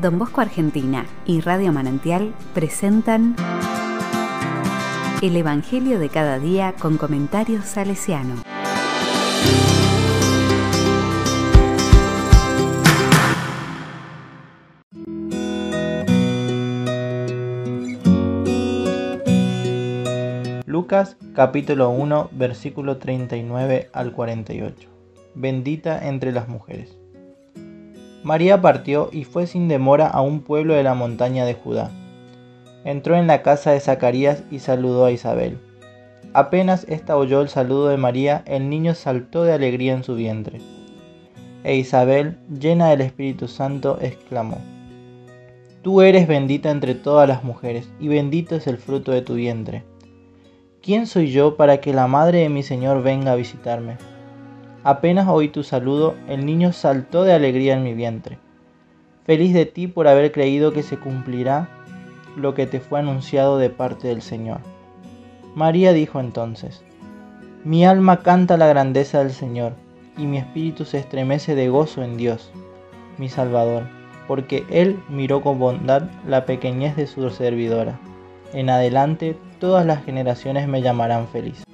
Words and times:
Don 0.00 0.16
Bosco 0.16 0.40
Argentina 0.40 1.06
y 1.26 1.40
Radio 1.40 1.72
Manantial 1.72 2.32
presentan 2.54 3.34
El 5.20 5.36
Evangelio 5.36 5.98
de 5.98 6.08
cada 6.08 6.38
día 6.38 6.74
con 6.78 6.98
comentarios 6.98 7.64
salesiano. 7.64 8.36
Lucas 20.66 21.16
capítulo 21.34 21.90
1 21.90 22.30
versículo 22.32 22.98
39 22.98 23.90
al 23.92 24.12
48. 24.12 24.88
Bendita 25.34 26.06
entre 26.06 26.30
las 26.30 26.48
mujeres. 26.48 26.96
María 28.28 28.60
partió 28.60 29.08
y 29.10 29.24
fue 29.24 29.46
sin 29.46 29.68
demora 29.68 30.06
a 30.06 30.20
un 30.20 30.40
pueblo 30.40 30.74
de 30.74 30.82
la 30.82 30.92
montaña 30.92 31.46
de 31.46 31.54
Judá. 31.54 31.90
Entró 32.84 33.16
en 33.16 33.26
la 33.26 33.40
casa 33.40 33.70
de 33.70 33.80
Zacarías 33.80 34.44
y 34.50 34.58
saludó 34.58 35.06
a 35.06 35.10
Isabel. 35.10 35.56
Apenas 36.34 36.84
ésta 36.90 37.16
oyó 37.16 37.40
el 37.40 37.48
saludo 37.48 37.88
de 37.88 37.96
María, 37.96 38.42
el 38.44 38.68
niño 38.68 38.94
saltó 38.94 39.44
de 39.44 39.54
alegría 39.54 39.94
en 39.94 40.04
su 40.04 40.14
vientre. 40.14 40.60
E 41.64 41.76
Isabel, 41.76 42.36
llena 42.50 42.90
del 42.90 43.00
Espíritu 43.00 43.48
Santo, 43.48 43.96
exclamó, 44.02 44.58
Tú 45.80 46.02
eres 46.02 46.28
bendita 46.28 46.70
entre 46.70 46.94
todas 46.94 47.26
las 47.26 47.44
mujeres, 47.44 47.88
y 47.98 48.08
bendito 48.08 48.56
es 48.56 48.66
el 48.66 48.76
fruto 48.76 49.10
de 49.10 49.22
tu 49.22 49.36
vientre. 49.36 49.84
¿Quién 50.82 51.06
soy 51.06 51.30
yo 51.30 51.56
para 51.56 51.80
que 51.80 51.94
la 51.94 52.06
madre 52.06 52.40
de 52.40 52.50
mi 52.50 52.62
Señor 52.62 53.02
venga 53.02 53.32
a 53.32 53.36
visitarme? 53.36 53.96
Apenas 54.88 55.28
oí 55.28 55.48
tu 55.50 55.64
saludo, 55.64 56.14
el 56.28 56.46
niño 56.46 56.72
saltó 56.72 57.22
de 57.22 57.34
alegría 57.34 57.74
en 57.74 57.82
mi 57.82 57.92
vientre. 57.92 58.38
Feliz 59.26 59.52
de 59.52 59.66
ti 59.66 59.86
por 59.86 60.08
haber 60.08 60.32
creído 60.32 60.72
que 60.72 60.82
se 60.82 60.98
cumplirá 60.98 61.68
lo 62.36 62.54
que 62.54 62.66
te 62.66 62.80
fue 62.80 62.98
anunciado 62.98 63.58
de 63.58 63.68
parte 63.68 64.08
del 64.08 64.22
Señor. 64.22 64.60
María 65.54 65.92
dijo 65.92 66.20
entonces, 66.20 66.82
Mi 67.64 67.84
alma 67.84 68.22
canta 68.22 68.56
la 68.56 68.66
grandeza 68.66 69.18
del 69.18 69.32
Señor, 69.32 69.74
y 70.16 70.24
mi 70.24 70.38
espíritu 70.38 70.86
se 70.86 70.96
estremece 70.96 71.54
de 71.54 71.68
gozo 71.68 72.02
en 72.02 72.16
Dios, 72.16 72.50
mi 73.18 73.28
Salvador, 73.28 73.82
porque 74.26 74.64
Él 74.70 74.98
miró 75.10 75.42
con 75.42 75.58
bondad 75.58 76.04
la 76.26 76.46
pequeñez 76.46 76.96
de 76.96 77.06
su 77.06 77.28
servidora. 77.28 78.00
En 78.54 78.70
adelante 78.70 79.36
todas 79.60 79.84
las 79.84 80.02
generaciones 80.02 80.66
me 80.66 80.80
llamarán 80.80 81.28
feliz. 81.28 81.67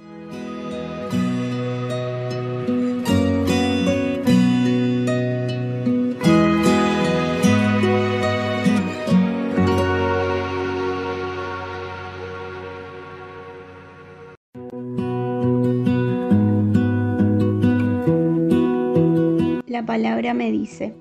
La 19.66 19.84
palabra 19.86 20.34
me 20.34 20.50
dice, 20.50 20.94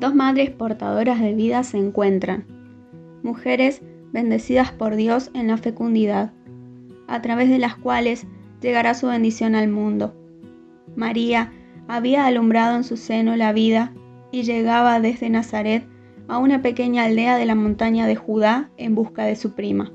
dos 0.00 0.14
madres 0.14 0.50
portadoras 0.50 1.20
de 1.20 1.34
vida 1.34 1.62
se 1.62 1.78
encuentran, 1.78 2.46
mujeres 3.22 3.82
bendecidas 4.12 4.72
por 4.72 4.96
Dios 4.96 5.30
en 5.34 5.48
la 5.48 5.56
fecundidad, 5.56 6.32
a 7.06 7.22
través 7.22 7.48
de 7.48 7.58
las 7.58 7.76
cuales 7.76 8.26
llegará 8.60 8.94
su 8.94 9.06
bendición 9.06 9.54
al 9.54 9.68
mundo. 9.68 10.14
María 10.96 11.52
había 11.88 12.26
alumbrado 12.26 12.76
en 12.76 12.84
su 12.84 12.96
seno 12.96 13.36
la 13.36 13.52
vida 13.52 13.92
y 14.32 14.42
llegaba 14.42 15.00
desde 15.00 15.30
Nazaret 15.30 15.84
a 16.28 16.38
una 16.38 16.62
pequeña 16.62 17.04
aldea 17.04 17.36
de 17.36 17.46
la 17.46 17.54
montaña 17.54 18.06
de 18.06 18.16
Judá 18.16 18.70
en 18.76 18.94
busca 18.94 19.24
de 19.24 19.36
su 19.36 19.52
prima. 19.52 19.92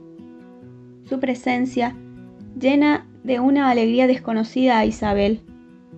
Su 1.03 1.19
presencia 1.19 1.95
llena 2.59 3.08
de 3.23 3.39
una 3.39 3.69
alegría 3.69 4.07
desconocida 4.07 4.79
a 4.79 4.85
Isabel, 4.85 5.41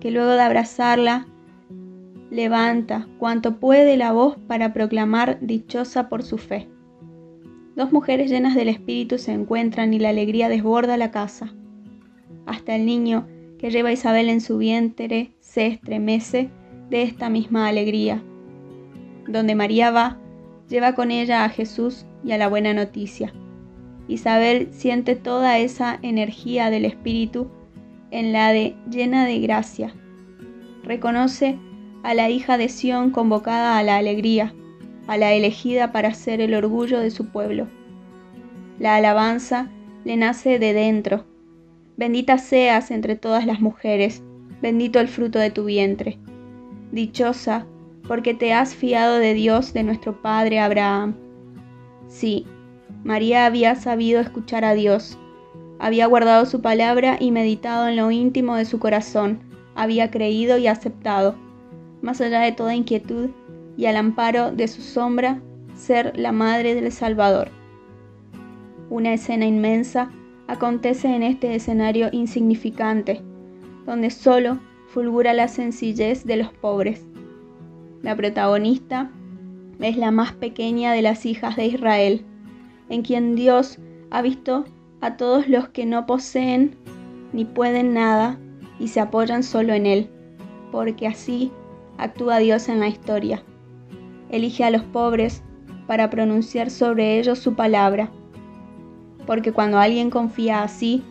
que 0.00 0.10
luego 0.10 0.32
de 0.32 0.42
abrazarla 0.42 1.26
levanta 2.30 3.06
cuanto 3.18 3.60
puede 3.60 3.96
la 3.96 4.12
voz 4.12 4.36
para 4.46 4.72
proclamar 4.72 5.38
dichosa 5.40 6.08
por 6.08 6.22
su 6.22 6.38
fe. 6.38 6.68
Dos 7.76 7.92
mujeres 7.92 8.30
llenas 8.30 8.54
del 8.54 8.68
Espíritu 8.68 9.18
se 9.18 9.32
encuentran 9.32 9.94
y 9.94 9.98
la 9.98 10.10
alegría 10.10 10.48
desborda 10.48 10.96
la 10.96 11.10
casa. 11.10 11.54
Hasta 12.46 12.74
el 12.74 12.86
niño 12.86 13.26
que 13.58 13.70
lleva 13.70 13.92
Isabel 13.92 14.28
en 14.28 14.40
su 14.40 14.58
vientre 14.58 15.32
se 15.40 15.66
estremece 15.66 16.50
de 16.90 17.02
esta 17.02 17.30
misma 17.30 17.68
alegría. 17.68 18.22
Donde 19.28 19.54
María 19.54 19.90
va, 19.90 20.18
lleva 20.68 20.94
con 20.94 21.10
ella 21.10 21.44
a 21.44 21.48
Jesús 21.48 22.04
y 22.24 22.32
a 22.32 22.38
la 22.38 22.48
buena 22.48 22.74
noticia. 22.74 23.32
Isabel 24.08 24.68
siente 24.72 25.16
toda 25.16 25.58
esa 25.58 25.98
energía 26.02 26.70
del 26.70 26.84
Espíritu 26.84 27.48
en 28.10 28.32
la 28.32 28.52
de 28.52 28.74
llena 28.90 29.24
de 29.26 29.38
gracia. 29.40 29.94
Reconoce 30.84 31.58
a 32.02 32.14
la 32.14 32.28
hija 32.28 32.58
de 32.58 32.68
Sión 32.68 33.10
convocada 33.10 33.78
a 33.78 33.82
la 33.82 33.96
alegría, 33.96 34.54
a 35.06 35.16
la 35.16 35.32
elegida 35.32 35.92
para 35.92 36.14
ser 36.14 36.40
el 36.40 36.54
orgullo 36.54 37.00
de 37.00 37.10
su 37.10 37.28
pueblo. 37.28 37.68
La 38.78 38.96
alabanza 38.96 39.70
le 40.04 40.16
nace 40.16 40.58
de 40.58 40.72
dentro. 40.72 41.24
Bendita 41.96 42.38
seas 42.38 42.90
entre 42.90 43.16
todas 43.16 43.46
las 43.46 43.60
mujeres, 43.60 44.22
bendito 44.60 44.98
el 44.98 45.08
fruto 45.08 45.38
de 45.38 45.50
tu 45.50 45.64
vientre. 45.64 46.18
Dichosa, 46.90 47.66
porque 48.08 48.34
te 48.34 48.52
has 48.52 48.74
fiado 48.74 49.18
de 49.18 49.34
Dios 49.34 49.72
de 49.72 49.84
nuestro 49.84 50.20
Padre 50.20 50.58
Abraham. 50.58 51.14
Sí, 52.08 52.46
María 53.04 53.46
había 53.46 53.74
sabido 53.74 54.20
escuchar 54.20 54.64
a 54.64 54.74
Dios, 54.74 55.18
había 55.78 56.06
guardado 56.06 56.46
su 56.46 56.60
palabra 56.60 57.16
y 57.18 57.30
meditado 57.30 57.88
en 57.88 57.96
lo 57.96 58.10
íntimo 58.10 58.56
de 58.56 58.64
su 58.64 58.78
corazón, 58.78 59.40
había 59.74 60.10
creído 60.10 60.58
y 60.58 60.66
aceptado 60.66 61.34
más 62.02 62.20
allá 62.20 62.40
de 62.40 62.52
toda 62.52 62.74
inquietud 62.74 63.30
y 63.76 63.86
al 63.86 63.96
amparo 63.96 64.52
de 64.52 64.68
su 64.68 64.82
sombra, 64.82 65.40
ser 65.74 66.12
la 66.16 66.32
madre 66.32 66.74
del 66.74 66.92
Salvador. 66.92 67.48
Una 68.90 69.14
escena 69.14 69.46
inmensa 69.46 70.10
acontece 70.48 71.08
en 71.08 71.22
este 71.22 71.54
escenario 71.54 72.08
insignificante, 72.12 73.22
donde 73.86 74.10
solo 74.10 74.58
fulgura 74.88 75.32
la 75.32 75.48
sencillez 75.48 76.24
de 76.26 76.36
los 76.36 76.52
pobres. 76.52 77.06
La 78.02 78.14
protagonista 78.14 79.10
es 79.80 79.96
la 79.96 80.10
más 80.10 80.32
pequeña 80.32 80.92
de 80.92 81.02
las 81.02 81.24
hijas 81.24 81.56
de 81.56 81.66
Israel, 81.66 82.26
en 82.92 83.00
quien 83.00 83.34
Dios 83.36 83.78
ha 84.10 84.20
visto 84.20 84.66
a 85.00 85.16
todos 85.16 85.48
los 85.48 85.70
que 85.70 85.86
no 85.86 86.04
poseen 86.04 86.76
ni 87.32 87.46
pueden 87.46 87.94
nada 87.94 88.38
y 88.78 88.88
se 88.88 89.00
apoyan 89.00 89.42
solo 89.42 89.72
en 89.72 89.86
Él, 89.86 90.10
porque 90.70 91.06
así 91.06 91.50
actúa 91.96 92.36
Dios 92.38 92.68
en 92.68 92.80
la 92.80 92.88
historia. 92.88 93.42
Elige 94.28 94.64
a 94.64 94.70
los 94.70 94.82
pobres 94.82 95.42
para 95.86 96.10
pronunciar 96.10 96.68
sobre 96.68 97.18
ellos 97.18 97.38
su 97.38 97.54
palabra. 97.54 98.10
Porque 99.26 99.52
cuando 99.52 99.78
alguien 99.78 100.10
confía 100.10 100.62
así, 100.62 101.02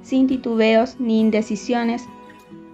sin 0.00 0.28
titubeos 0.28 0.98
ni 0.98 1.20
indecisiones, 1.20 2.06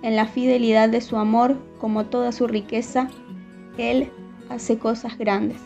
en 0.02 0.14
la 0.14 0.26
fidelidad 0.26 0.88
de 0.88 1.00
su 1.00 1.16
amor 1.16 1.56
como 1.80 2.06
toda 2.06 2.30
su 2.30 2.46
riqueza, 2.46 3.08
Él 3.76 4.08
hace 4.48 4.78
cosas 4.78 5.18
grandes. 5.18 5.58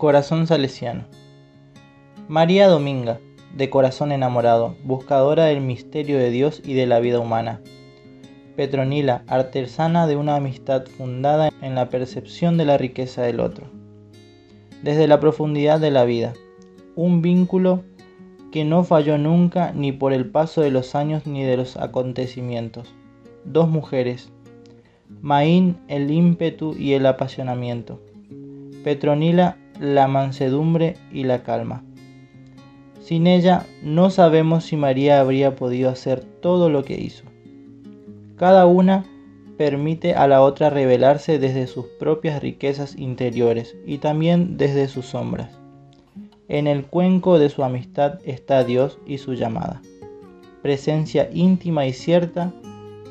Corazón 0.00 0.46
salesiano. 0.46 1.04
María 2.26 2.68
Dominga, 2.68 3.20
de 3.54 3.68
corazón 3.68 4.12
enamorado, 4.12 4.74
buscadora 4.82 5.44
del 5.44 5.60
misterio 5.60 6.16
de 6.16 6.30
Dios 6.30 6.62
y 6.64 6.72
de 6.72 6.86
la 6.86 7.00
vida 7.00 7.20
humana. 7.20 7.60
Petronila, 8.56 9.24
artesana 9.26 10.06
de 10.06 10.16
una 10.16 10.36
amistad 10.36 10.86
fundada 10.86 11.50
en 11.60 11.74
la 11.74 11.90
percepción 11.90 12.56
de 12.56 12.64
la 12.64 12.78
riqueza 12.78 13.20
del 13.20 13.40
otro. 13.40 13.66
Desde 14.82 15.06
la 15.06 15.20
profundidad 15.20 15.78
de 15.80 15.90
la 15.90 16.06
vida, 16.06 16.32
un 16.96 17.20
vínculo 17.20 17.82
que 18.52 18.64
no 18.64 18.84
falló 18.84 19.18
nunca 19.18 19.72
ni 19.74 19.92
por 19.92 20.14
el 20.14 20.30
paso 20.30 20.62
de 20.62 20.70
los 20.70 20.94
años 20.94 21.26
ni 21.26 21.44
de 21.44 21.58
los 21.58 21.76
acontecimientos. 21.76 22.94
Dos 23.44 23.68
mujeres. 23.68 24.32
Maín 25.20 25.76
el 25.88 26.10
ímpetu 26.10 26.74
y 26.74 26.94
el 26.94 27.04
apasionamiento. 27.04 28.00
Petronila 28.82 29.58
la 29.80 30.08
mansedumbre 30.08 30.96
y 31.10 31.24
la 31.24 31.42
calma. 31.42 31.82
Sin 33.00 33.26
ella 33.26 33.66
no 33.82 34.10
sabemos 34.10 34.64
si 34.64 34.76
María 34.76 35.20
habría 35.20 35.56
podido 35.56 35.88
hacer 35.88 36.20
todo 36.20 36.68
lo 36.68 36.84
que 36.84 37.00
hizo. 37.00 37.24
Cada 38.36 38.66
una 38.66 39.04
permite 39.56 40.14
a 40.14 40.28
la 40.28 40.42
otra 40.42 40.70
revelarse 40.70 41.38
desde 41.38 41.66
sus 41.66 41.86
propias 41.98 42.42
riquezas 42.42 42.96
interiores 42.96 43.74
y 43.86 43.98
también 43.98 44.58
desde 44.58 44.86
sus 44.86 45.06
sombras. 45.06 45.50
En 46.48 46.66
el 46.66 46.84
cuenco 46.84 47.38
de 47.38 47.48
su 47.48 47.64
amistad 47.64 48.18
está 48.24 48.64
Dios 48.64 48.98
y 49.06 49.18
su 49.18 49.34
llamada. 49.34 49.80
Presencia 50.62 51.30
íntima 51.32 51.86
y 51.86 51.94
cierta 51.94 52.52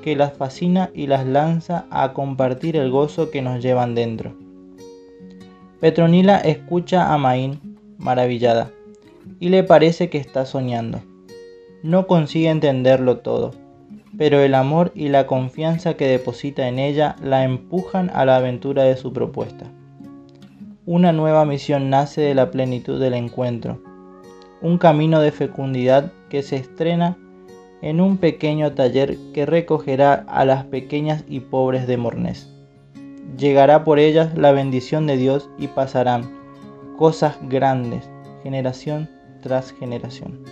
que 0.03 0.15
las 0.15 0.33
fascina 0.33 0.91
y 0.93 1.07
las 1.07 1.25
lanza 1.25 1.87
a 1.89 2.13
compartir 2.13 2.75
el 2.75 2.91
gozo 2.91 3.31
que 3.31 3.41
nos 3.41 3.61
llevan 3.61 3.95
dentro. 3.95 4.48
Petronila 5.79 6.39
escucha 6.39 7.13
a 7.13 7.17
Maín, 7.17 7.77
maravillada, 7.97 8.69
y 9.39 9.47
le 9.47 9.63
parece 9.63 10.09
que 10.09 10.17
está 10.17 10.45
soñando. 10.45 11.01
No 11.83 12.05
consigue 12.05 12.49
entenderlo 12.49 13.19
todo, 13.19 13.51
pero 14.17 14.41
el 14.41 14.55
amor 14.55 14.91
y 14.93 15.07
la 15.07 15.25
confianza 15.25 15.93
que 15.93 16.05
deposita 16.05 16.67
en 16.67 16.79
ella 16.79 17.15
la 17.23 17.45
empujan 17.45 18.11
a 18.13 18.25
la 18.25 18.35
aventura 18.35 18.83
de 18.83 18.97
su 18.97 19.13
propuesta. 19.13 19.67
Una 20.85 21.13
nueva 21.13 21.45
misión 21.45 21.89
nace 21.89 22.19
de 22.19 22.35
la 22.35 22.51
plenitud 22.51 22.99
del 22.99 23.13
encuentro, 23.13 23.81
un 24.61 24.79
camino 24.79 25.21
de 25.21 25.31
fecundidad 25.31 26.11
que 26.27 26.43
se 26.43 26.57
estrena 26.57 27.17
en 27.81 28.01
un 28.01 28.17
pequeño 28.17 28.73
taller 28.73 29.17
que 29.33 29.45
recogerá 29.45 30.25
a 30.27 30.43
las 30.43 30.65
pequeñas 30.65 31.23
y 31.29 31.39
pobres 31.39 31.87
de 31.87 31.95
Mornés. 31.95 32.58
Llegará 33.37 33.83
por 33.83 33.99
ellas 33.99 34.37
la 34.37 34.51
bendición 34.51 35.07
de 35.07 35.17
Dios 35.17 35.49
y 35.57 35.67
pasarán 35.67 36.29
cosas 36.97 37.37
grandes, 37.43 38.09
generación 38.43 39.09
tras 39.41 39.71
generación. 39.71 40.43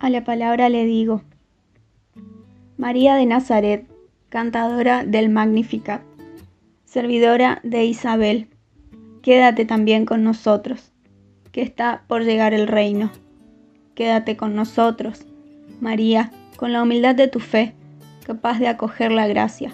A 0.00 0.10
la 0.10 0.22
palabra 0.24 0.68
le 0.68 0.84
digo. 0.84 1.22
María 2.84 3.14
de 3.14 3.24
Nazaret, 3.24 3.86
cantadora 4.28 5.06
del 5.06 5.30
Magnificat, 5.30 6.02
servidora 6.84 7.60
de 7.62 7.86
Isabel, 7.86 8.50
quédate 9.22 9.64
también 9.64 10.04
con 10.04 10.22
nosotros, 10.22 10.92
que 11.50 11.62
está 11.62 12.04
por 12.08 12.24
llegar 12.24 12.52
el 12.52 12.68
reino. 12.68 13.10
Quédate 13.94 14.36
con 14.36 14.54
nosotros, 14.54 15.24
María, 15.80 16.30
con 16.58 16.74
la 16.74 16.82
humildad 16.82 17.14
de 17.14 17.26
tu 17.26 17.40
fe, 17.40 17.72
capaz 18.26 18.58
de 18.58 18.68
acoger 18.68 19.12
la 19.12 19.26
gracia. 19.28 19.72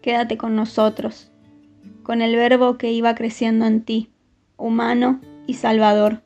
Quédate 0.00 0.38
con 0.38 0.56
nosotros, 0.56 1.30
con 2.04 2.22
el 2.22 2.36
verbo 2.36 2.78
que 2.78 2.90
iba 2.90 3.14
creciendo 3.14 3.66
en 3.66 3.82
ti, 3.82 4.08
humano 4.56 5.20
y 5.46 5.54
salvador, 5.54 6.22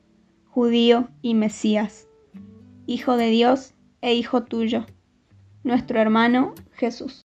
judío 0.46 1.08
y 1.22 1.34
Mesías 1.34 2.06
Hijo 2.86 3.16
de 3.16 3.30
Dios 3.30 3.74
e 4.00 4.14
Hijo 4.14 4.44
tuyo, 4.44 4.86
nuestro 5.64 6.00
hermano 6.00 6.54
Jesús. 6.76 7.24